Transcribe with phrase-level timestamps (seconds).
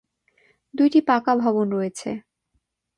[0.73, 2.09] দুইটি পাকা ভবন রয়েছে।।